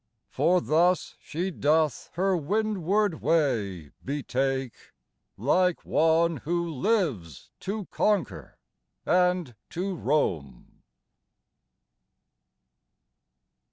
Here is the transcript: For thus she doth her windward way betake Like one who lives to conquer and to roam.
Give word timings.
For 0.31 0.59
thus 0.61 1.13
she 1.19 1.51
doth 1.51 2.09
her 2.13 2.35
windward 2.35 3.21
way 3.21 3.91
betake 4.03 4.73
Like 5.37 5.85
one 5.85 6.37
who 6.37 6.67
lives 6.67 7.51
to 7.59 7.85
conquer 7.91 8.57
and 9.05 9.53
to 9.69 9.93
roam. 9.95 10.81